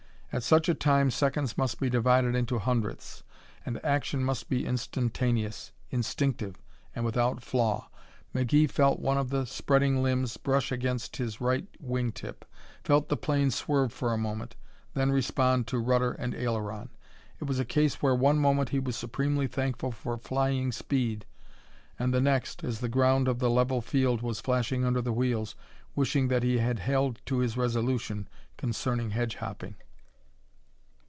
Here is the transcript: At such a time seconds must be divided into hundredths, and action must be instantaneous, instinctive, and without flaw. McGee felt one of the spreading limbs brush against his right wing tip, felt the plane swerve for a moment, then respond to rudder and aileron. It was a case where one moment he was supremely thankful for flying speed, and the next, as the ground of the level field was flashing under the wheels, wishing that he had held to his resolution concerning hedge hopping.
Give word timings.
At 0.33 0.43
such 0.43 0.69
a 0.69 0.73
time 0.73 1.11
seconds 1.11 1.57
must 1.57 1.77
be 1.77 1.89
divided 1.89 2.35
into 2.35 2.57
hundredths, 2.57 3.21
and 3.65 3.83
action 3.83 4.23
must 4.23 4.47
be 4.47 4.65
instantaneous, 4.65 5.73
instinctive, 5.89 6.55
and 6.95 7.03
without 7.03 7.43
flaw. 7.43 7.89
McGee 8.33 8.71
felt 8.71 9.01
one 9.01 9.17
of 9.17 9.29
the 9.29 9.43
spreading 9.45 10.01
limbs 10.01 10.37
brush 10.37 10.71
against 10.71 11.17
his 11.17 11.41
right 11.41 11.67
wing 11.81 12.13
tip, 12.13 12.45
felt 12.81 13.09
the 13.09 13.17
plane 13.17 13.51
swerve 13.51 13.91
for 13.91 14.13
a 14.13 14.17
moment, 14.17 14.55
then 14.93 15.11
respond 15.11 15.67
to 15.67 15.77
rudder 15.77 16.13
and 16.13 16.33
aileron. 16.33 16.91
It 17.41 17.43
was 17.45 17.59
a 17.59 17.65
case 17.65 18.01
where 18.01 18.15
one 18.15 18.37
moment 18.39 18.69
he 18.69 18.79
was 18.79 18.95
supremely 18.95 19.47
thankful 19.47 19.91
for 19.91 20.17
flying 20.17 20.71
speed, 20.71 21.25
and 21.99 22.13
the 22.13 22.21
next, 22.21 22.63
as 22.63 22.79
the 22.79 22.87
ground 22.87 23.27
of 23.27 23.39
the 23.39 23.49
level 23.49 23.81
field 23.81 24.21
was 24.21 24.39
flashing 24.39 24.85
under 24.85 25.01
the 25.01 25.11
wheels, 25.11 25.55
wishing 25.93 26.29
that 26.29 26.41
he 26.43 26.59
had 26.59 26.79
held 26.79 27.19
to 27.25 27.39
his 27.39 27.57
resolution 27.57 28.29
concerning 28.55 29.09
hedge 29.09 29.35
hopping. 29.35 29.75